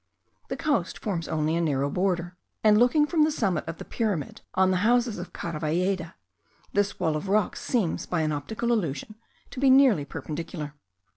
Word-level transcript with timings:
The 0.47 0.57
coast 0.57 0.97
forms 0.97 1.27
only 1.27 1.55
a 1.55 1.61
narrow 1.61 1.87
border; 1.87 2.35
and 2.63 2.75
looking 2.79 3.05
from 3.05 3.23
the 3.23 3.29
summit 3.29 3.63
of 3.67 3.77
the 3.77 3.85
pyramid 3.85 4.41
on 4.55 4.71
the 4.71 4.77
houses 4.77 5.19
of 5.19 5.31
Caravalleda, 5.31 6.15
this 6.73 6.99
wall 6.99 7.15
of 7.15 7.29
rocks 7.29 7.61
seems, 7.61 8.07
by 8.07 8.21
an 8.21 8.31
optical 8.31 8.71
illusion, 8.73 9.13
to 9.51 9.59
be 9.59 9.69
nearly 9.69 10.03
perpendicular. 10.03 10.73